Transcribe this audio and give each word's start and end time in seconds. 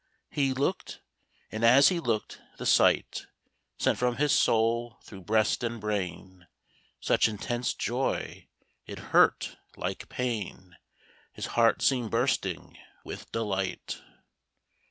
He 0.31 0.51
looked. 0.51 0.99
And 1.51 1.63
as 1.63 1.89
he 1.89 1.99
looked, 1.99 2.41
the 2.57 2.65
sight 2.65 3.27
Sent 3.77 3.99
from 3.99 4.15
his 4.15 4.31
soul 4.31 4.97
through 5.03 5.21
breast 5.25 5.63
and 5.63 5.79
brain 5.79 6.47
Such 6.99 7.27
intense 7.27 7.75
joy, 7.75 8.47
it 8.87 8.97
hurt 9.13 9.57
like 9.77 10.09
pain. 10.09 10.75
His 11.33 11.45
heart 11.53 11.83
seemed 11.83 12.09
bursting 12.09 12.79
with 13.03 13.31
delight. 13.31 14.01